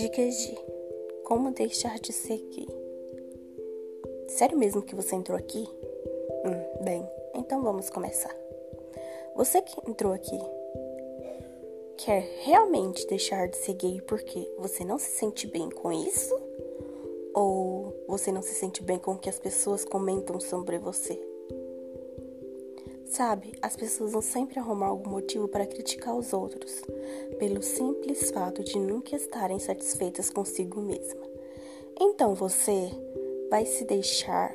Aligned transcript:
Dicas 0.00 0.34
de 0.34 0.58
como 1.24 1.50
deixar 1.50 1.98
de 1.98 2.10
seguir. 2.10 2.66
Sério 4.28 4.56
mesmo 4.56 4.80
que 4.80 4.94
você 4.94 5.14
entrou 5.14 5.36
aqui? 5.36 5.68
Hum, 6.42 6.82
bem, 6.82 7.06
então 7.34 7.62
vamos 7.62 7.90
começar. 7.90 8.34
Você 9.36 9.60
que 9.60 9.78
entrou 9.86 10.14
aqui 10.14 10.38
quer 11.98 12.22
realmente 12.44 13.06
deixar 13.08 13.46
de 13.46 13.58
seguir 13.58 14.00
porque 14.04 14.50
você 14.56 14.86
não 14.86 14.98
se 14.98 15.10
sente 15.10 15.46
bem 15.46 15.68
com 15.68 15.92
isso? 15.92 16.34
Ou 17.34 17.94
você 18.08 18.32
não 18.32 18.40
se 18.40 18.54
sente 18.54 18.82
bem 18.82 18.98
com 18.98 19.12
o 19.12 19.18
que 19.18 19.28
as 19.28 19.38
pessoas 19.38 19.84
comentam 19.84 20.40
sobre 20.40 20.78
você? 20.78 21.20
Sabe, 23.10 23.58
as 23.60 23.74
pessoas 23.74 24.12
vão 24.12 24.22
sempre 24.22 24.60
arrumar 24.60 24.86
algum 24.86 25.10
motivo 25.10 25.48
para 25.48 25.66
criticar 25.66 26.16
os 26.16 26.32
outros, 26.32 26.80
pelo 27.40 27.60
simples 27.60 28.30
fato 28.30 28.62
de 28.62 28.78
nunca 28.78 29.16
estarem 29.16 29.58
satisfeitas 29.58 30.30
consigo 30.30 30.80
mesma. 30.80 31.20
Então 32.00 32.36
você 32.36 32.88
vai 33.50 33.66
se 33.66 33.84
deixar 33.84 34.54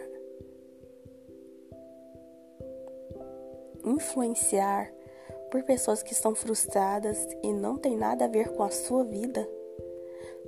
influenciar 3.84 4.90
por 5.52 5.62
pessoas 5.64 6.02
que 6.02 6.14
estão 6.14 6.34
frustradas 6.34 7.28
e 7.44 7.52
não 7.52 7.76
tem 7.76 7.98
nada 7.98 8.24
a 8.24 8.30
ver 8.30 8.54
com 8.54 8.64
a 8.64 8.72
sua 8.72 9.04
vida? 9.04 9.46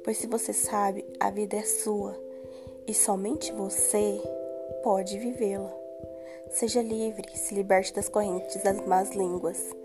Pois 0.06 0.16
se 0.16 0.28
você 0.28 0.54
sabe, 0.54 1.06
a 1.20 1.30
vida 1.30 1.58
é 1.58 1.64
sua 1.64 2.18
e 2.88 2.94
somente 2.94 3.52
você 3.52 4.22
pode 4.82 5.20
vivê-la. 5.20 5.87
Seja 6.50 6.82
livre, 6.82 7.38
se 7.38 7.54
liberte 7.54 7.94
das 7.94 8.10
correntes 8.10 8.64
das 8.64 8.86
más 8.88 9.12
línguas. 9.12 9.76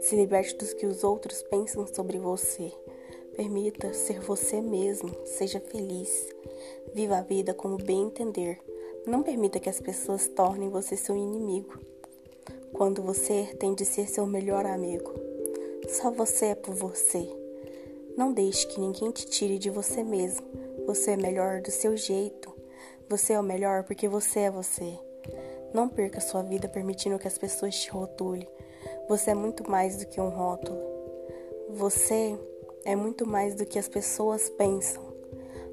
Se 0.00 0.16
liberte 0.16 0.56
dos 0.56 0.72
que 0.72 0.86
os 0.86 1.02
outros 1.02 1.42
pensam 1.42 1.86
sobre 1.86 2.18
você. 2.18 2.72
Permita 3.36 3.92
ser 3.92 4.20
você 4.20 4.60
mesmo, 4.60 5.10
seja 5.24 5.58
feliz. 5.58 6.28
Viva 6.94 7.18
a 7.18 7.22
vida 7.22 7.52
como 7.52 7.76
bem 7.76 8.04
entender. 8.04 8.60
Não 9.06 9.22
permita 9.22 9.58
que 9.58 9.68
as 9.68 9.80
pessoas 9.80 10.28
tornem 10.28 10.70
você 10.70 10.96
seu 10.96 11.16
inimigo. 11.16 11.78
Quando 12.72 13.02
você 13.02 13.54
tem 13.58 13.74
de 13.74 13.84
ser 13.84 14.08
seu 14.08 14.24
melhor 14.24 14.64
amigo. 14.66 15.12
Só 15.88 16.10
você 16.10 16.46
é 16.46 16.54
por 16.54 16.74
você. 16.74 17.28
Não 18.16 18.32
deixe 18.32 18.66
que 18.68 18.80
ninguém 18.80 19.10
te 19.10 19.26
tire 19.26 19.58
de 19.58 19.68
você 19.68 20.02
mesmo. 20.02 20.46
Você 20.86 21.12
é 21.12 21.16
melhor 21.16 21.60
do 21.60 21.70
seu 21.70 21.96
jeito. 21.96 22.54
Você 23.08 23.32
é 23.32 23.40
o 23.40 23.42
melhor 23.42 23.82
porque 23.84 24.08
você 24.08 24.40
é 24.40 24.50
você. 24.50 24.98
Não 25.74 25.88
perca 25.88 26.20
sua 26.20 26.40
vida 26.40 26.68
permitindo 26.68 27.18
que 27.18 27.26
as 27.26 27.36
pessoas 27.36 27.74
te 27.74 27.90
rotulem. 27.90 28.48
Você 29.08 29.32
é 29.32 29.34
muito 29.34 29.68
mais 29.68 29.96
do 29.96 30.06
que 30.06 30.20
um 30.20 30.28
rótulo. 30.28 30.78
Você 31.70 32.38
é 32.84 32.94
muito 32.94 33.26
mais 33.26 33.56
do 33.56 33.66
que 33.66 33.76
as 33.76 33.88
pessoas 33.88 34.48
pensam. 34.50 35.02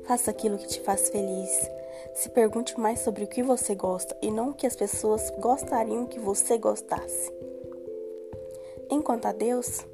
Faça 0.06 0.32
aquilo 0.32 0.58
que 0.58 0.68
te 0.68 0.82
faz 0.82 1.10
feliz. 1.10 1.70
Se 2.16 2.30
pergunte 2.30 2.80
mais 2.80 3.02
sobre 3.02 3.26
o 3.26 3.28
que 3.28 3.44
você 3.44 3.76
gosta 3.76 4.18
e 4.24 4.32
não 4.32 4.50
o 4.50 4.54
que 4.56 4.66
as 4.66 4.76
pessoas 4.76 5.30
gostariam 5.38 6.08
que 6.08 6.20
você 6.20 6.58
gostasse. 6.58 7.32
Enquanto 8.90 9.28
a 9.28 9.32
Deus, 9.32 9.86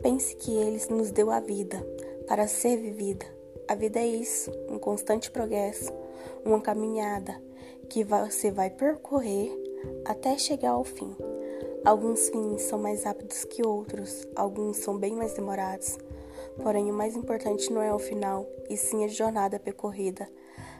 pense 0.00 0.34
que 0.36 0.56
Ele 0.56 0.80
nos 0.88 1.10
deu 1.10 1.30
a 1.30 1.38
vida 1.38 1.86
para 2.26 2.48
ser 2.48 2.78
vivida. 2.78 3.26
A 3.68 3.74
vida 3.74 3.98
é 3.98 4.06
isso, 4.06 4.50
um 4.70 4.78
constante 4.78 5.30
progresso, 5.30 5.92
uma 6.46 6.62
caminhada 6.62 7.38
que 7.84 8.04
você 8.04 8.50
vai 8.50 8.70
percorrer 8.70 9.52
até 10.04 10.36
chegar 10.38 10.70
ao 10.70 10.84
fim. 10.84 11.14
Alguns 11.84 12.28
fins 12.30 12.62
são 12.62 12.78
mais 12.78 13.04
rápidos 13.04 13.44
que 13.44 13.64
outros, 13.64 14.26
alguns 14.34 14.78
são 14.78 14.98
bem 14.98 15.14
mais 15.14 15.34
demorados. 15.34 15.98
Porém, 16.62 16.90
o 16.90 16.94
mais 16.94 17.14
importante 17.14 17.72
não 17.72 17.82
é 17.82 17.92
o 17.92 17.98
final, 17.98 18.46
e 18.70 18.76
sim 18.76 19.04
a 19.04 19.08
jornada 19.08 19.58
percorrida. 19.58 20.28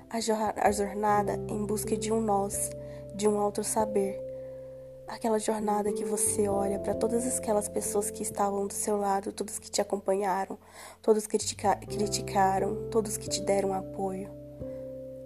A, 0.08 0.70
jornada 0.70 1.34
em 1.48 1.66
busca 1.66 1.96
de 1.96 2.12
um 2.12 2.20
nós, 2.20 2.70
de 3.14 3.28
um 3.28 3.36
outro 3.36 3.64
saber. 3.64 4.20
Aquela 5.06 5.38
jornada 5.38 5.92
que 5.92 6.04
você 6.04 6.48
olha 6.48 6.78
para 6.78 6.94
todas 6.94 7.38
aquelas 7.38 7.68
pessoas 7.68 8.10
que 8.10 8.22
estavam 8.22 8.66
do 8.66 8.72
seu 8.72 8.96
lado, 8.96 9.32
todos 9.32 9.58
que 9.58 9.70
te 9.70 9.80
acompanharam, 9.80 10.58
todos 11.02 11.26
que 11.26 11.36
criticaram, 11.36 12.88
todos 12.90 13.16
que 13.18 13.28
te 13.28 13.42
deram 13.42 13.74
apoio 13.74 14.43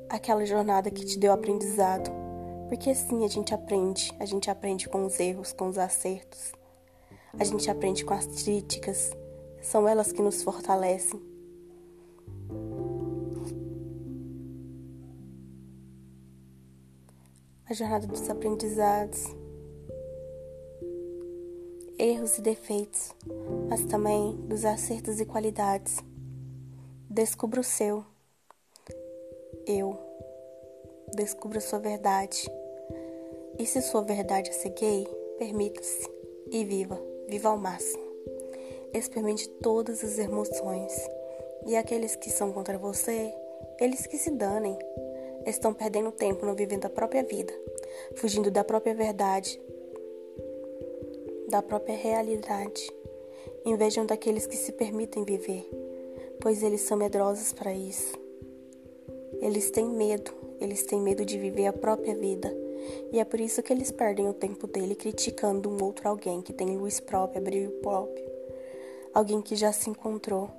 aquela 0.09 0.45
jornada 0.47 0.91
que 0.91 1.05
te 1.05 1.19
deu 1.19 1.33
aprendizado. 1.33 2.11
Porque 2.69 2.91
assim 2.91 3.25
a 3.25 3.29
gente 3.29 3.55
aprende, 3.55 4.15
a 4.19 4.25
gente 4.25 4.51
aprende 4.51 4.89
com 4.89 5.05
os 5.05 5.19
erros, 5.19 5.53
com 5.53 5.69
os 5.69 5.79
acertos. 5.79 6.53
A 7.39 7.45
gente 7.45 7.71
aprende 7.71 8.05
com 8.05 8.15
as 8.15 8.27
críticas. 8.27 9.11
São 9.63 9.89
elas 9.89 10.13
que 10.13 10.23
nos 10.23 10.43
fortalecem. 10.43 11.21
A 17.67 17.75
jornada 17.75 18.07
dos 18.07 18.29
aprendizados, 18.31 19.25
erros 21.99 22.39
e 22.39 22.41
defeitos, 22.41 23.15
mas 23.69 23.85
também 23.85 24.37
dos 24.47 24.65
acertos 24.65 25.21
e 25.21 25.27
qualidades. 25.27 25.99
Descubra 27.11 27.61
o 27.61 27.65
seu 27.65 28.05
eu. 29.69 29.97
Descubra 31.15 31.61
sua 31.61 31.79
verdade. 31.79 32.51
E 33.59 33.67
se 33.67 33.83
sua 33.83 34.03
verdade 34.03 34.51
é 34.51 34.53
ser 34.53 34.71
gay, 34.71 35.07
permita-se 35.39 36.09
e 36.51 36.65
viva, 36.65 37.01
viva 37.29 37.51
ao 37.51 37.59
máximo. 37.59 38.03
Experimente 38.95 39.49
todas 39.49 40.03
as 40.03 40.19
emoções. 40.19 40.93
E 41.67 41.77
aqueles 41.77 42.17
que 42.17 42.31
são 42.31 42.53
contra 42.53 42.79
você, 42.79 43.33
eles 43.81 44.07
que 44.07 44.17
se 44.17 44.31
danem. 44.31 44.77
Estão 45.47 45.73
perdendo 45.73 46.13
tempo 46.13 46.45
não 46.45 46.55
vivendo 46.55 46.85
a 46.87 46.91
própria 46.91 47.23
vida, 47.23 47.53
fugindo 48.17 48.51
da 48.51 48.63
própria 48.63 48.95
verdade, 48.95 49.61
da 51.49 51.63
própria 51.63 51.97
realidade. 51.97 52.91
Invejam 53.65 54.05
daqueles 54.05 54.47
que 54.47 54.57
se 54.57 54.73
permitem 54.73 55.25
viver, 55.25 55.69
pois 56.41 56.63
eles 56.63 56.83
são 56.83 56.97
medrosos 56.97 57.53
para 57.53 57.73
isso. 57.73 58.28
Eles 59.41 59.71
têm 59.71 59.87
medo, 59.87 60.33
eles 60.61 60.83
têm 60.85 61.01
medo 61.01 61.25
de 61.25 61.39
viver 61.39 61.67
a 61.67 61.73
própria 61.73 62.15
vida. 62.15 62.55
E 63.13 63.19
é 63.19 63.25
por 63.25 63.41
isso 63.41 63.63
que 63.63 63.73
eles 63.73 63.91
perdem 63.91 64.29
o 64.29 64.35
tempo 64.35 64.67
dele 64.67 64.95
criticando 64.95 65.69
um 65.69 65.83
outro 65.83 66.09
alguém 66.09 66.41
que 66.41 66.53
tem 66.53 66.77
luz 66.77 67.01
própria, 67.01 67.41
brilho 67.41 67.71
próprio. 67.83 68.25
Alguém 69.13 69.41
que 69.43 69.57
já 69.57 69.73
se 69.73 69.91
encontrou. 69.91 70.51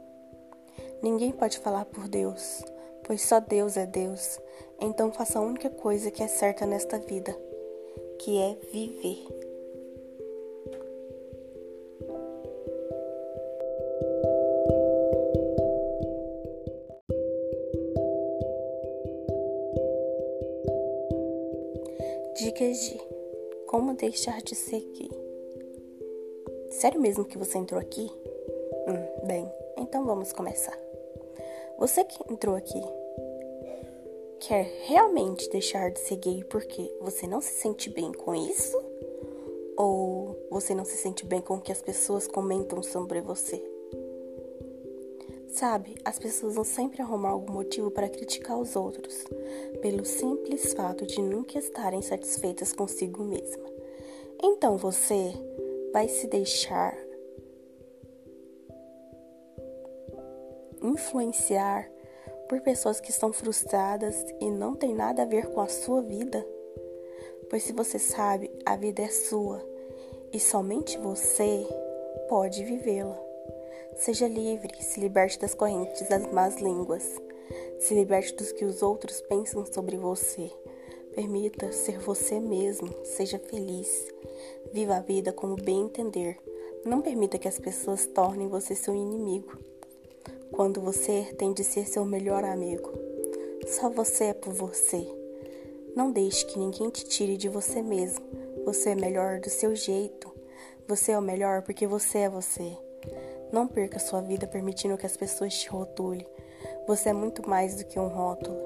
Ninguém 1.01 1.31
pode 1.31 1.59
falar 1.59 1.85
por 1.85 2.07
Deus, 2.07 2.63
pois 3.03 3.21
só 3.21 3.39
Deus 3.39 3.77
é 3.77 3.85
Deus. 3.85 4.39
Então 4.81 5.11
faça 5.11 5.39
a 5.39 5.41
única 5.41 5.69
coisa 5.69 6.11
que 6.11 6.23
é 6.23 6.27
certa 6.27 6.65
nesta 6.65 6.97
vida, 6.99 7.35
que 8.19 8.37
é 8.37 8.57
viver. 8.71 9.48
De 22.79 22.97
como 23.67 23.93
deixar 23.93 24.41
de 24.41 24.55
seguir. 24.55 25.11
Sério 26.69 27.01
mesmo 27.01 27.25
que 27.25 27.37
você 27.37 27.57
entrou 27.57 27.77
aqui? 27.77 28.09
Hum, 28.87 29.27
bem, 29.27 29.51
então 29.77 30.05
vamos 30.05 30.31
começar. 30.31 30.79
Você 31.77 32.05
que 32.05 32.23
entrou 32.31 32.55
aqui 32.55 32.81
quer 34.39 34.63
realmente 34.85 35.49
deixar 35.49 35.91
de 35.91 35.99
seguir 35.99 36.45
porque 36.45 36.89
você 37.01 37.27
não 37.27 37.41
se 37.41 37.51
sente 37.51 37.89
bem 37.89 38.13
com 38.13 38.33
isso? 38.33 38.81
Ou 39.75 40.37
você 40.49 40.73
não 40.73 40.85
se 40.85 40.95
sente 40.95 41.25
bem 41.25 41.41
com 41.41 41.55
o 41.55 41.61
que 41.61 41.73
as 41.73 41.81
pessoas 41.81 42.27
comentam 42.27 42.81
sobre 42.81 43.19
você? 43.19 43.61
Sabe, 45.49 45.95
as 46.05 46.19
pessoas 46.19 46.55
vão 46.55 46.63
sempre 46.63 47.01
arrumar 47.01 47.29
algum 47.29 47.53
motivo 47.53 47.89
para 47.89 48.07
criticar 48.07 48.57
os 48.57 48.75
outros, 48.75 49.23
pelo 49.81 50.05
simples 50.05 50.73
fato 50.73 51.05
de 51.05 51.21
nunca 51.21 51.57
estarem 51.57 52.01
satisfeitas 52.01 52.71
consigo 52.71 53.23
mesma. 53.23 53.67
Então 54.41 54.77
você 54.77 55.33
vai 55.91 56.07
se 56.07 56.27
deixar 56.27 56.95
influenciar 60.81 61.89
por 62.47 62.61
pessoas 62.61 63.01
que 63.01 63.11
estão 63.11 63.33
frustradas 63.33 64.23
e 64.39 64.49
não 64.49 64.75
tem 64.75 64.93
nada 64.93 65.23
a 65.23 65.25
ver 65.25 65.47
com 65.47 65.61
a 65.61 65.67
sua 65.67 66.01
vida? 66.01 66.45
Pois 67.49 67.63
se 67.63 67.73
você 67.73 67.97
sabe, 67.97 68.49
a 68.65 68.75
vida 68.75 69.01
é 69.01 69.09
sua 69.09 69.61
e 70.31 70.39
somente 70.39 70.97
você 70.99 71.67
pode 72.29 72.63
vivê-la. 72.63 73.28
Seja 73.97 74.27
livre, 74.27 74.81
se 74.81 74.99
liberte 74.99 75.39
das 75.39 75.53
correntes 75.53 76.07
das 76.07 76.31
más 76.31 76.61
línguas. 76.61 77.03
Se 77.79 77.93
liberte 77.93 78.35
dos 78.35 78.51
que 78.51 78.65
os 78.65 78.81
outros 78.81 79.21
pensam 79.21 79.65
sobre 79.65 79.97
você. 79.97 80.51
Permita 81.15 81.71
ser 81.71 81.99
você 81.99 82.39
mesmo, 82.39 82.93
seja 83.03 83.39
feliz. 83.39 84.07
Viva 84.71 84.95
a 84.95 85.01
vida 85.01 85.33
como 85.33 85.55
bem 85.55 85.81
entender. 85.81 86.37
Não 86.85 87.01
permita 87.01 87.37
que 87.37 87.47
as 87.47 87.59
pessoas 87.59 88.05
tornem 88.05 88.47
você 88.47 88.75
seu 88.75 88.95
inimigo. 88.95 89.57
quando 90.51 90.81
você 90.81 91.23
tem 91.37 91.53
de 91.53 91.63
ser 91.63 91.87
seu 91.87 92.03
melhor 92.03 92.43
amigo. 92.43 92.91
Só 93.67 93.89
você 93.89 94.25
é 94.25 94.33
por 94.33 94.51
você. 94.51 95.07
Não 95.95 96.11
deixe 96.11 96.45
que 96.45 96.59
ninguém 96.59 96.89
te 96.89 97.05
tire 97.05 97.37
de 97.37 97.47
você 97.47 97.81
mesmo. 97.81 98.25
Você 98.65 98.89
é 98.89 98.95
melhor 98.95 99.39
do 99.39 99.49
seu 99.49 99.75
jeito. 99.75 100.29
Você 100.87 101.11
é 101.11 101.17
o 101.17 101.21
melhor 101.21 101.61
porque 101.61 101.87
você 101.87 102.19
é 102.19 102.29
você. 102.29 102.77
Não 103.51 103.67
perca 103.67 103.97
sua 103.97 104.21
vida 104.21 104.45
permitindo 104.45 104.97
que 104.97 105.05
as 105.05 105.17
pessoas 105.17 105.53
te 105.55 105.67
rotulem. 105.69 106.25
Você 106.87 107.09
é 107.09 107.13
muito 107.13 107.49
mais 107.49 107.75
do 107.75 107.83
que 107.83 107.99
um 107.99 108.07
rótulo. 108.07 108.57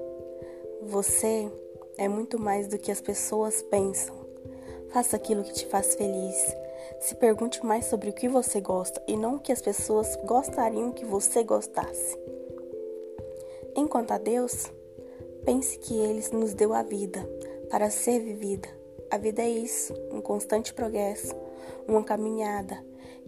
Você 0.81 1.50
é 1.97 2.07
muito 2.09 2.38
mais 2.38 2.68
do 2.68 2.77
que 2.77 2.91
as 2.91 3.00
pessoas 3.00 3.62
pensam. 3.62 4.13
Faça 4.89 5.15
aquilo 5.15 5.44
que 5.44 5.53
te 5.53 5.65
faz 5.68 5.95
feliz. 5.95 6.56
Se 7.00 7.15
pergunte 7.15 7.65
mais 7.65 7.85
sobre 7.85 8.09
o 8.09 8.13
que 8.13 8.27
você 8.27 8.59
gosta 8.59 9.01
e 9.07 9.15
não 9.15 9.35
o 9.35 9.39
que 9.39 9.53
as 9.53 9.62
pessoas 9.62 10.18
gostariam 10.25 10.91
que 10.91 11.06
você 11.06 11.44
gostasse. 11.44 12.18
Enquanto 13.75 14.12
a 14.12 14.18
Deus, 14.18 14.69
pense 15.45 15.79
que 15.79 15.97
Ele 15.97 16.21
nos 16.33 16.53
deu 16.53 16.74
a 16.74 16.83
vida 16.83 17.27
para 17.69 17.89
ser 17.89 18.19
vivida. 18.19 18.68
A 19.09 19.18
vida 19.18 19.41
é 19.41 19.50
isso, 19.50 19.94
um 20.12 20.21
constante 20.21 20.74
progresso, 20.74 21.33
uma 21.88 22.03
caminhada 22.03 22.83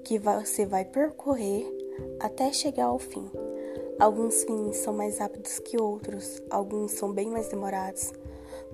que 0.05 0.19
você 0.19 0.67
vai 0.67 0.85
percorrer 0.85 1.65
até 2.19 2.53
chegar 2.53 2.85
ao 2.85 2.99
fim. 2.99 3.27
Alguns 3.99 4.43
fins 4.43 4.77
são 4.77 4.93
mais 4.93 5.17
rápidos 5.17 5.57
que 5.57 5.81
outros, 5.81 6.43
alguns 6.51 6.91
são 6.91 7.11
bem 7.11 7.27
mais 7.27 7.47
demorados. 7.47 8.13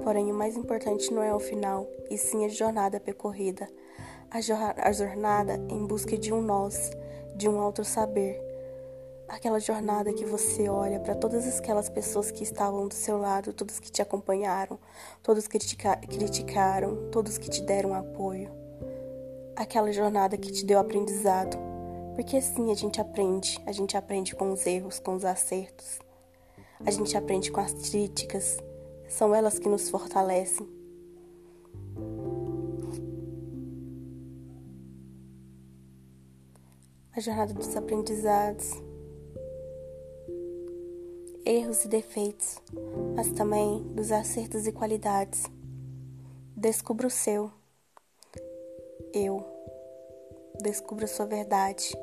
Porém, 0.04 0.30
o 0.30 0.36
mais 0.36 0.57
importante 0.57 1.13
não 1.13 1.24
é 1.24 1.33
o 1.33 1.39
final, 1.39 1.88
e 2.10 2.18
sim 2.18 2.44
a 2.44 2.50
jornada 2.50 3.00
percorrida. 3.00 3.69
A, 4.30 4.92
jornada 4.92 5.56
em 5.69 5.86
busca 5.86 6.18
de 6.18 6.33
um 6.33 6.42
nós, 6.42 6.92
de 7.34 7.48
um 7.48 7.63
outro 7.63 7.86
saber. 7.86 8.38
Aquela 9.30 9.60
jornada 9.60 10.12
que 10.12 10.25
você 10.25 10.68
olha 10.68 11.00
para 11.00 11.16
todas 11.16 11.48
aquelas 11.57 11.88
pessoas 11.88 12.30
que 12.30 12.44
estavam 12.44 12.89
do 12.89 12.94
seu 12.94 13.18
lado, 13.18 13.54
todos 13.54 13.80
que 13.80 13.89
te 13.89 14.01
acompanharam, 14.01 14.77
todos 15.24 15.48
que 15.48 15.57
critica 15.57 15.95
criticaram, 15.95 17.10
todos 17.10 17.38
que 17.38 17.50
te 17.50 17.62
deram 17.62 17.94
apoio. 17.94 18.71
Aquela 19.62 19.92
jornada 19.92 20.40
que 20.40 20.52
te 20.52 20.66
deu 20.66 20.80
aprendizado. 20.80 21.56
Porque 22.16 22.36
assim 22.36 22.72
a 22.72 22.74
gente 22.74 23.00
aprende, 23.00 23.62
a 23.63 23.72
gente 23.72 23.96
aprende 23.96 24.36
com 24.36 24.52
os 24.52 24.66
erros, 24.66 24.98
com 24.98 25.13
os 25.13 25.24
acertos. 25.24 26.00
A 26.84 26.90
gente 26.90 27.16
aprende 27.16 27.52
com 27.52 27.62
as 27.62 27.72
críticas, 27.72 28.58
são 29.08 29.36
elas 29.36 29.60
que 29.60 29.69
nos 29.69 29.88
fortalecem. 29.88 30.68
A 37.16 37.19
jornada 37.19 37.54
dos 37.54 37.75
aprendizados, 37.75 38.72
erros 41.46 41.86
e 41.86 41.88
defeitos, 41.88 42.60
mas 43.16 43.31
também 43.31 43.84
dos 43.94 44.12
acertos 44.12 44.66
e 44.66 44.72
qualidades. 44.72 45.44
Descubra 46.58 47.06
o 47.06 47.12
seu. 47.12 47.52
Eu. 49.13 49.50
Descubra 50.62 51.08
sua 51.08 51.25
verdade. 51.25 51.98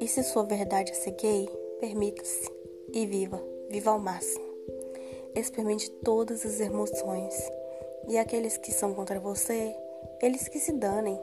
E 0.00 0.06
se 0.06 0.22
sua 0.22 0.44
verdade 0.44 0.92
é 0.92 0.94
ser 0.94 1.12
gay, 1.12 1.48
permita-se 1.80 2.50
e 2.92 3.06
viva, 3.06 3.42
viva 3.70 3.90
ao 3.90 3.98
máximo 3.98 4.46
experimente 5.40 5.90
todas 5.90 6.44
as 6.44 6.60
emoções. 6.60 7.34
E 8.08 8.18
aqueles 8.18 8.56
que 8.56 8.72
são 8.72 8.94
contra 8.94 9.20
você, 9.20 9.74
eles 10.22 10.48
que 10.48 10.58
se 10.58 10.72
danem. 10.72 11.18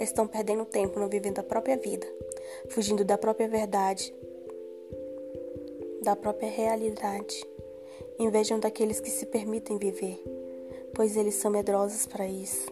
Estão 0.00 0.28
perdendo 0.28 0.64
tempo 0.64 1.00
não 1.00 1.08
vivendo 1.08 1.40
a 1.40 1.42
própria 1.42 1.76
vida, 1.76 2.06
fugindo 2.68 3.04
da 3.04 3.18
própria 3.18 3.48
verdade, 3.48 4.14
da 6.02 6.14
própria 6.14 6.48
realidade. 6.48 7.44
Invejam 8.18 8.60
daqueles 8.60 9.00
que 9.00 9.10
se 9.10 9.26
permitem 9.26 9.76
viver, 9.76 10.22
pois 10.94 11.16
eles 11.16 11.34
são 11.34 11.50
medrosos 11.50 12.06
para 12.06 12.28
isso. 12.28 12.68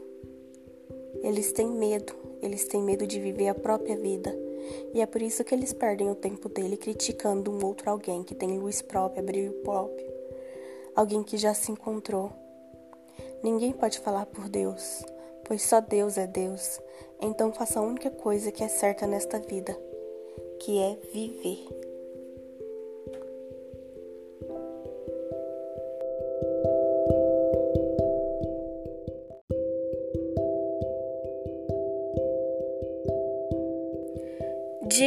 Eles 1.22 1.52
têm 1.52 1.69
medo, 1.69 2.14
eles 2.46 2.66
têm 2.66 2.82
medo 2.82 3.06
de 3.06 3.20
viver 3.20 3.48
a 3.48 3.54
própria 3.54 3.96
vida. 3.96 4.34
E 4.94 5.00
é 5.00 5.06
por 5.06 5.22
isso 5.22 5.44
que 5.44 5.54
eles 5.54 5.72
perdem 5.72 6.10
o 6.10 6.14
tempo 6.14 6.48
dele 6.48 6.76
criticando 6.76 7.50
um 7.50 7.64
outro 7.64 7.90
alguém 7.90 8.22
que 8.22 8.34
tem 8.34 8.58
luz 8.58 8.82
própria, 8.82 9.22
brilho 9.22 9.52
próprio 9.64 10.16
alguém 10.96 11.22
que 11.22 11.37
já 11.37 11.52
se 11.52 11.70
encontrou. 11.70 12.32
Ninguém 13.43 13.72
pode 13.72 14.00
falar 14.00 14.25
por 14.25 14.48
Deus, 14.48 15.04
pois 15.44 15.62
só 15.62 15.81
Deus 15.81 16.16
é 16.16 16.26
Deus. 16.26 16.81
Então 17.20 17.52
faça 17.52 17.78
a 17.78 17.82
única 17.82 18.10
coisa 18.10 18.50
que 18.50 18.64
é 18.64 18.69
certa 18.69 19.06
nesta 19.06 19.38
vida, 19.38 19.78
que 20.58 20.78
é 20.78 20.96
viver. 21.12 21.85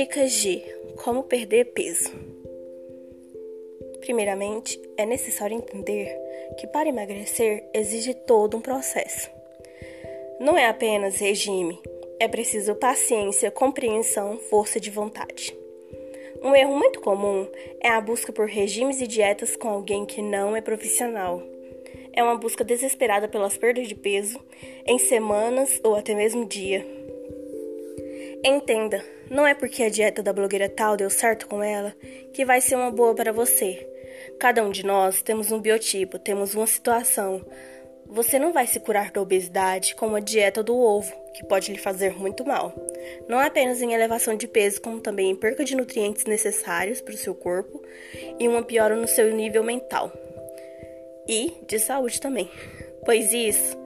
Dicas 0.10 0.32
de 0.32 0.64
como 1.04 1.22
perder 1.22 1.66
peso. 1.66 2.12
Primeiramente, 4.00 4.82
é 4.98 5.06
necessário 5.06 5.56
entender 5.56 6.18
que 6.58 6.66
para 6.66 6.90
emagrecer 6.90 7.64
exige 7.76 8.16
todo 8.16 8.58
um 8.58 8.62
processo. 8.62 9.30
Não 10.40 10.58
é 10.58 10.68
apenas 10.68 11.20
regime, 11.20 11.80
é 12.20 12.28
preciso 12.28 12.74
paciência, 12.74 13.52
compreensão, 13.52 14.40
força 14.40 14.80
de 14.80 14.90
vontade. 14.90 15.56
Um 16.42 16.56
erro 16.56 16.76
muito 16.76 17.00
comum 17.02 17.48
é 17.80 17.90
a 17.90 18.02
busca 18.02 18.34
por 18.34 18.48
regimes 18.48 19.00
e 19.02 19.06
dietas 19.06 19.56
com 19.56 19.70
alguém 19.70 20.08
que 20.08 20.24
não 20.24 20.56
é 20.56 20.62
profissional. 20.62 21.40
É 22.14 22.24
uma 22.24 22.36
busca 22.36 22.64
desesperada 22.64 23.28
pelas 23.28 23.60
perdas 23.60 23.88
de 23.88 23.94
peso 23.94 24.40
em 24.88 24.98
semanas 24.98 25.80
ou 25.84 25.94
até 25.94 26.16
mesmo 26.16 26.48
dia. 26.48 26.99
Entenda, 28.44 29.04
não 29.30 29.46
é 29.46 29.54
porque 29.54 29.84
a 29.84 29.90
dieta 29.90 30.24
da 30.24 30.32
blogueira 30.32 30.70
tal 30.70 30.96
deu 30.96 31.10
certo 31.10 31.48
com 31.48 31.62
ela 31.62 31.94
que 32.34 32.46
vai 32.46 32.62
ser 32.62 32.76
uma 32.76 32.90
boa 32.90 33.14
para 33.14 33.34
você. 33.34 33.86
Cada 34.40 34.64
um 34.64 34.72
de 34.72 34.86
nós 34.86 35.22
temos 35.22 35.52
um 35.52 35.60
biotipo, 35.60 36.18
temos 36.18 36.56
uma 36.56 36.66
situação. 36.66 37.46
Você 38.06 38.40
não 38.40 38.54
vai 38.54 38.66
se 38.66 38.80
curar 38.80 39.12
da 39.12 39.22
obesidade 39.22 39.94
com 39.94 40.08
uma 40.08 40.22
dieta 40.22 40.64
do 40.64 40.76
ovo, 40.76 41.14
que 41.34 41.46
pode 41.46 41.72
lhe 41.72 41.78
fazer 41.78 42.18
muito 42.18 42.46
mal. 42.46 42.74
Não 43.28 43.38
apenas 43.40 43.82
em 43.82 43.94
elevação 43.94 44.36
de 44.36 44.48
peso, 44.48 44.82
como 44.82 45.02
também 45.02 45.30
em 45.30 45.36
perca 45.36 45.64
de 45.64 45.76
nutrientes 45.76 46.26
necessários 46.26 47.02
para 47.02 47.14
o 47.14 47.18
seu 47.18 47.36
corpo 47.36 47.84
e 48.40 48.48
uma 48.48 48.64
piora 48.64 48.96
no 48.96 49.08
seu 49.08 49.32
nível 49.32 49.64
mental. 49.64 50.12
E 51.28 51.54
de 51.68 51.78
saúde 51.78 52.20
também, 52.20 52.50
pois 53.06 53.32
isso 53.32 53.78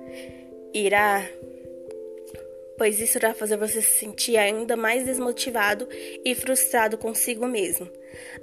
irá 0.74 1.27
pois 2.77 3.00
isso 3.00 3.18
irá 3.18 3.34
fazer 3.34 3.58
você 3.58 3.82
se 3.82 4.00
sentir 4.00 4.38
ainda 4.38 4.75
mais 4.75 5.06
desmotivado 5.06 5.88
e 6.24 6.34
frustrado 6.36 6.98
consigo 6.98 7.48
mesmo. 7.48 7.89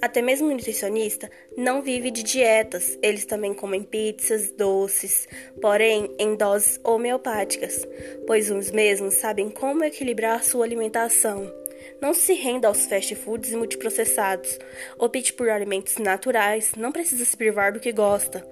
Até 0.01 0.21
mesmo 0.21 0.49
o 0.49 0.51
nutricionista 0.51 1.31
não 1.57 1.83
vive 1.83 2.11
de 2.11 2.23
dietas, 2.23 2.99
eles 3.03 3.25
também 3.25 3.55
comem 3.55 3.83
pizzas, 3.83 4.51
doces, 4.51 5.29
porém 5.61 6.15
em 6.19 6.35
doses 6.35 6.81
homeopáticas, 6.83 7.87
pois 8.27 8.51
os 8.51 8.71
mesmos 8.71 9.15
sabem 9.15 9.51
como 9.51 9.85
equilibrar 9.85 10.43
sua 10.43 10.65
alimentação. 10.65 11.51
Não 12.01 12.15
se 12.15 12.33
renda 12.33 12.67
aos 12.67 12.87
fast 12.87 13.15
foods 13.15 13.53
e 13.53 13.57
multiprocessados. 13.57 14.59
Opte 14.99 15.33
por 15.33 15.49
alimentos 15.51 15.99
naturais, 15.99 16.73
não 16.77 16.91
precisa 16.91 17.25
se 17.25 17.37
privar 17.37 17.73
do 17.73 17.81
que 17.81 17.93
gosta. 17.93 18.47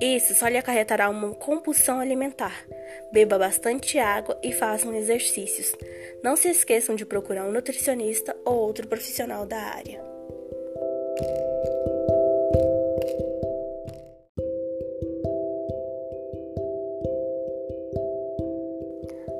Isso 0.00 0.34
só 0.34 0.48
lhe 0.48 0.56
acarretará 0.56 1.08
uma 1.08 1.34
compulsão 1.34 1.98
alimentar. 1.98 2.64
Beba 3.12 3.38
bastante 3.38 3.98
água 3.98 4.38
e 4.42 4.52
façam 4.52 4.94
exercícios. 4.94 5.74
Não 6.22 6.36
se 6.36 6.48
esqueçam 6.48 6.94
de 6.94 7.04
procurar 7.04 7.44
um 7.44 7.52
nutricionista 7.52 8.36
ou 8.44 8.54
outro 8.54 8.86
profissional 8.86 9.44
da 9.44 9.58
área. 9.58 10.00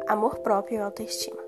Amor 0.09 0.40
próprio 0.40 0.76
e 0.76 0.81
autoestima. 0.81 1.42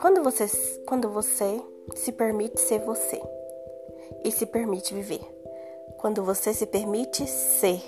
Quando 0.00 0.22
você, 0.22 0.46
quando 0.86 1.10
você 1.10 1.60
se 1.94 2.10
permite 2.10 2.58
ser 2.58 2.80
você 2.80 3.20
e 4.24 4.32
se 4.32 4.46
permite 4.46 4.94
viver. 4.94 5.20
Quando 5.98 6.24
você 6.24 6.54
se 6.54 6.64
permite 6.64 7.26
ser. 7.26 7.82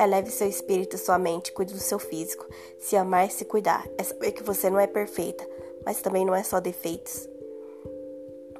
Eleve 0.00 0.30
seu 0.30 0.48
espírito, 0.48 0.96
sua 0.96 1.18
mente, 1.18 1.52
cuide 1.52 1.74
do 1.74 1.78
seu 1.78 1.98
físico. 1.98 2.46
Se 2.78 2.96
amar 2.96 3.26
e 3.26 3.30
se 3.30 3.44
cuidar. 3.44 3.86
É 3.98 4.02
saber 4.02 4.32
que 4.32 4.42
você 4.42 4.70
não 4.70 4.80
é 4.80 4.86
perfeita, 4.86 5.46
mas 5.84 6.00
também 6.00 6.24
não 6.24 6.34
é 6.34 6.42
só 6.42 6.58
defeitos. 6.58 7.28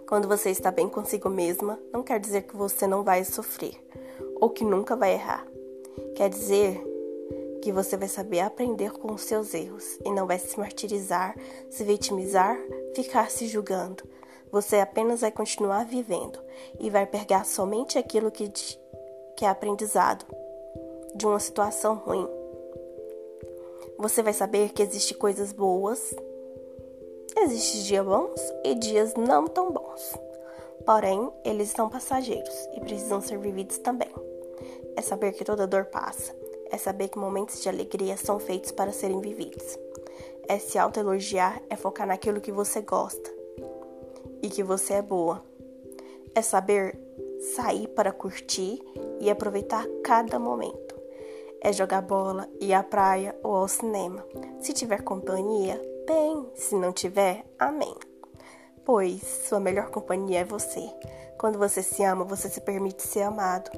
Quando 0.06 0.28
você 0.28 0.50
está 0.50 0.70
bem 0.70 0.86
consigo 0.86 1.30
mesma, 1.30 1.78
não 1.90 2.02
quer 2.02 2.20
dizer 2.20 2.42
que 2.42 2.54
você 2.54 2.86
não 2.86 3.02
vai 3.02 3.24
sofrer 3.24 3.74
ou 4.38 4.50
que 4.50 4.64
nunca 4.64 4.94
vai 4.94 5.14
errar. 5.14 5.46
Quer 6.14 6.28
dizer 6.28 6.89
que 7.62 7.72
você 7.72 7.96
vai 7.96 8.08
saber 8.08 8.40
aprender 8.40 8.92
com 8.92 9.12
os 9.12 9.22
seus 9.22 9.54
erros 9.54 9.98
e 10.04 10.10
não 10.10 10.26
vai 10.26 10.38
se 10.38 10.58
martirizar, 10.58 11.36
se 11.68 11.84
vitimizar, 11.84 12.58
ficar 12.94 13.30
se 13.30 13.46
julgando. 13.46 14.02
Você 14.50 14.76
apenas 14.76 15.20
vai 15.20 15.30
continuar 15.30 15.84
vivendo 15.84 16.40
e 16.78 16.90
vai 16.90 17.06
pegar 17.06 17.44
somente 17.44 17.98
aquilo 17.98 18.30
que, 18.30 18.48
que 19.36 19.44
é 19.44 19.48
aprendizado 19.48 20.24
de 21.14 21.26
uma 21.26 21.38
situação 21.38 21.94
ruim. 21.94 22.28
Você 23.98 24.22
vai 24.22 24.32
saber 24.32 24.70
que 24.70 24.82
existem 24.82 25.16
coisas 25.16 25.52
boas, 25.52 26.14
existem 27.36 27.82
dias 27.82 28.04
bons 28.04 28.40
e 28.64 28.74
dias 28.74 29.14
não 29.14 29.46
tão 29.46 29.70
bons. 29.70 30.14
Porém, 30.84 31.30
eles 31.44 31.70
são 31.70 31.90
passageiros 31.90 32.54
e 32.74 32.80
precisam 32.80 33.20
ser 33.20 33.38
vividos 33.38 33.78
também. 33.78 34.10
É 34.96 35.02
saber 35.02 35.32
que 35.32 35.44
toda 35.44 35.66
dor 35.66 35.84
passa. 35.84 36.34
É 36.70 36.78
saber 36.78 37.08
que 37.08 37.18
momentos 37.18 37.60
de 37.60 37.68
alegria 37.68 38.16
são 38.16 38.38
feitos 38.38 38.70
para 38.70 38.92
serem 38.92 39.20
vividos. 39.20 39.78
É 40.48 40.58
se 40.58 40.78
autoelogiar, 40.78 41.60
é 41.68 41.76
focar 41.76 42.06
naquilo 42.06 42.40
que 42.40 42.52
você 42.52 42.80
gosta 42.80 43.30
e 44.42 44.48
que 44.48 44.62
você 44.62 44.94
é 44.94 45.02
boa. 45.02 45.44
É 46.34 46.42
saber 46.42 46.98
sair 47.54 47.88
para 47.88 48.12
curtir 48.12 48.80
e 49.20 49.30
aproveitar 49.30 49.86
cada 50.04 50.38
momento. 50.38 50.94
É 51.60 51.72
jogar 51.72 52.00
bola, 52.00 52.48
ir 52.60 52.72
à 52.72 52.82
praia 52.82 53.36
ou 53.42 53.54
ao 53.54 53.68
cinema. 53.68 54.24
Se 54.60 54.72
tiver 54.72 55.02
companhia, 55.02 55.80
bem. 56.06 56.46
Se 56.54 56.74
não 56.74 56.92
tiver, 56.92 57.44
amém. 57.58 57.94
Pois 58.84 59.22
sua 59.22 59.60
melhor 59.60 59.90
companhia 59.90 60.40
é 60.40 60.44
você. 60.44 60.82
Quando 61.38 61.58
você 61.58 61.82
se 61.82 62.02
ama, 62.02 62.24
você 62.24 62.48
se 62.48 62.60
permite 62.60 63.02
ser 63.02 63.22
amado. 63.22 63.70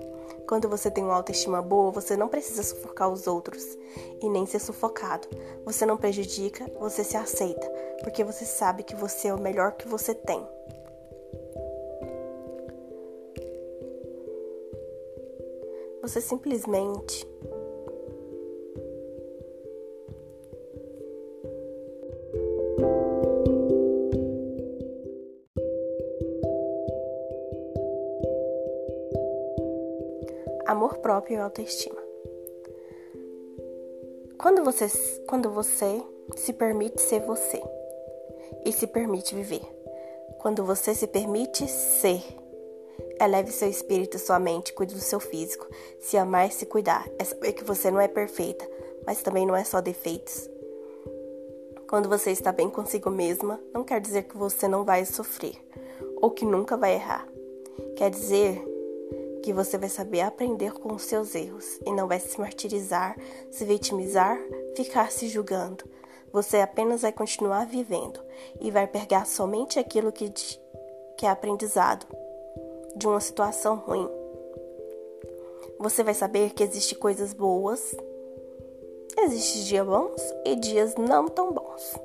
Quando 0.46 0.68
você 0.68 0.90
tem 0.90 1.04
uma 1.04 1.14
autoestima 1.14 1.62
boa, 1.62 1.90
você 1.90 2.16
não 2.16 2.28
precisa 2.28 2.62
sufocar 2.62 3.10
os 3.10 3.26
outros 3.26 3.62
e 4.20 4.28
nem 4.28 4.46
ser 4.46 4.58
sufocado. 4.58 5.28
Você 5.64 5.86
não 5.86 5.96
prejudica, 5.96 6.70
você 6.78 7.04
se 7.04 7.16
aceita, 7.16 7.66
porque 8.02 8.24
você 8.24 8.44
sabe 8.44 8.82
que 8.82 8.94
você 8.94 9.28
é 9.28 9.34
o 9.34 9.40
melhor 9.40 9.72
que 9.72 9.88
você 9.88 10.14
tem. 10.14 10.46
Você 16.02 16.20
simplesmente 16.20 17.26
amor 30.82 30.98
próprio 30.98 31.36
e 31.36 31.40
autoestima. 31.40 32.02
Quando 34.36 34.64
você, 34.64 34.88
quando 35.28 35.48
você 35.48 36.02
se 36.36 36.52
permite 36.52 37.00
ser 37.00 37.20
você 37.20 37.62
e 38.66 38.72
se 38.72 38.88
permite 38.88 39.32
viver, 39.32 39.62
quando 40.40 40.64
você 40.64 40.92
se 40.92 41.06
permite 41.06 41.68
ser, 41.68 42.20
eleve 43.20 43.52
seu 43.52 43.68
espírito, 43.68 44.18
sua 44.18 44.40
mente, 44.40 44.72
cuide 44.72 44.92
do 44.92 45.00
seu 45.00 45.20
físico, 45.20 45.68
se 46.00 46.16
amar 46.16 46.48
e 46.48 46.52
se 46.52 46.66
cuidar, 46.66 47.08
é 47.16 47.22
saber 47.22 47.52
que 47.52 47.62
você 47.62 47.88
não 47.88 48.00
é 48.00 48.08
perfeita, 48.08 48.68
mas 49.06 49.22
também 49.22 49.46
não 49.46 49.54
é 49.54 49.62
só 49.62 49.80
defeitos. 49.80 50.50
Quando 51.88 52.08
você 52.08 52.32
está 52.32 52.50
bem 52.50 52.68
consigo 52.68 53.08
mesma, 53.08 53.60
não 53.72 53.84
quer 53.84 54.00
dizer 54.00 54.24
que 54.24 54.36
você 54.36 54.66
não 54.66 54.82
vai 54.82 55.04
sofrer 55.04 55.54
ou 56.16 56.32
que 56.32 56.44
nunca 56.44 56.76
vai 56.76 56.94
errar. 56.94 57.28
Quer 57.94 58.10
dizer 58.10 58.71
que 59.42 59.52
você 59.52 59.76
vai 59.76 59.88
saber 59.88 60.20
aprender 60.20 60.72
com 60.72 60.94
os 60.94 61.02
seus 61.02 61.34
erros 61.34 61.78
e 61.84 61.92
não 61.92 62.06
vai 62.06 62.20
se 62.20 62.40
martirizar, 62.40 63.16
se 63.50 63.64
vitimizar, 63.64 64.38
ficar 64.76 65.10
se 65.10 65.28
julgando. 65.28 65.84
Você 66.32 66.58
apenas 66.58 67.02
vai 67.02 67.12
continuar 67.12 67.66
vivendo 67.66 68.20
e 68.60 68.70
vai 68.70 68.86
pegar 68.86 69.26
somente 69.26 69.78
aquilo 69.78 70.12
que, 70.12 70.30
que 71.18 71.26
é 71.26 71.28
aprendizado 71.28 72.06
de 72.96 73.06
uma 73.06 73.20
situação 73.20 73.76
ruim. 73.76 74.08
Você 75.78 76.04
vai 76.04 76.14
saber 76.14 76.50
que 76.50 76.62
existem 76.62 76.98
coisas 76.98 77.34
boas, 77.34 77.94
existem 79.18 79.64
dias 79.64 79.86
bons 79.86 80.22
e 80.46 80.54
dias 80.54 80.94
não 80.94 81.26
tão 81.26 81.52
bons. 81.52 81.98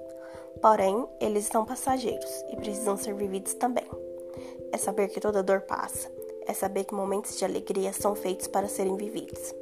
Porém, 0.60 1.08
eles 1.22 1.46
são 1.46 1.64
passageiros 1.64 2.44
e 2.52 2.56
precisam 2.56 2.98
ser 2.98 3.14
vividos 3.14 3.54
também. 3.54 3.86
É 4.72 4.78
saber 4.78 5.08
que 5.10 5.20
toda 5.20 5.44
dor 5.44 5.62
passa 5.62 6.17
é 6.48 6.54
saber 6.54 6.86
que 6.86 6.96
momentos 6.96 7.38
de 7.38 7.46
alegria 7.46 7.92
são 7.92 8.16
feitos 8.16 8.48
para 8.48 8.68
serem 8.68 8.96
vividos. 8.96 9.54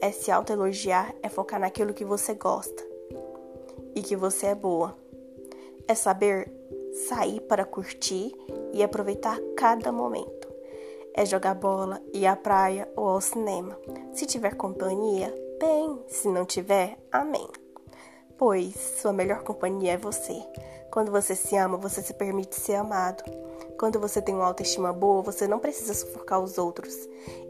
É 0.00 0.10
se 0.10 0.30
autoelogiar, 0.30 1.14
é 1.22 1.28
focar 1.28 1.60
naquilo 1.60 1.94
que 1.94 2.04
você 2.04 2.34
gosta 2.34 2.82
e 3.94 4.02
que 4.02 4.16
você 4.16 4.46
é 4.46 4.54
boa. 4.54 4.96
É 5.86 5.94
saber 5.94 6.50
sair 7.08 7.40
para 7.42 7.64
curtir 7.64 8.32
e 8.72 8.82
aproveitar 8.82 9.38
cada 9.56 9.92
momento. 9.92 10.48
É 11.14 11.24
jogar 11.24 11.54
bola, 11.54 12.02
ir 12.12 12.26
à 12.26 12.34
praia 12.34 12.88
ou 12.96 13.06
ao 13.06 13.20
cinema. 13.20 13.78
Se 14.12 14.26
tiver 14.26 14.56
companhia, 14.56 15.32
bem. 15.60 16.02
Se 16.08 16.28
não 16.28 16.44
tiver, 16.44 16.98
amém. 17.12 17.46
Pois 18.36 18.74
sua 18.74 19.12
melhor 19.12 19.42
companhia 19.42 19.92
é 19.92 19.96
você. 19.96 20.42
Quando 20.90 21.12
você 21.12 21.36
se 21.36 21.56
ama, 21.56 21.76
você 21.76 22.02
se 22.02 22.14
permite 22.14 22.56
ser 22.56 22.74
amado. 22.74 23.22
Quando 23.78 23.98
você 23.98 24.22
tem 24.22 24.34
uma 24.34 24.46
autoestima 24.46 24.92
boa, 24.92 25.22
você 25.22 25.48
não 25.48 25.58
precisa 25.58 25.94
sufocar 25.94 26.40
os 26.40 26.58
outros 26.58 26.94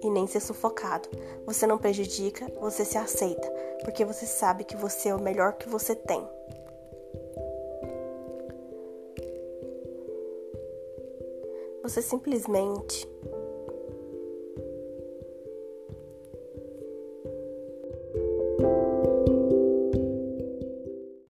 e 0.02 0.10
nem 0.10 0.26
ser 0.26 0.40
sufocado. 0.40 1.08
Você 1.46 1.66
não 1.66 1.78
prejudica, 1.78 2.50
você 2.60 2.84
se 2.84 2.96
aceita, 2.96 3.48
porque 3.82 4.04
você 4.04 4.26
sabe 4.26 4.64
que 4.64 4.76
você 4.76 5.10
é 5.10 5.14
o 5.14 5.20
melhor 5.20 5.54
que 5.54 5.68
você 5.68 5.94
tem. 5.94 6.26
Você 11.82 12.00
simplesmente 12.00 13.06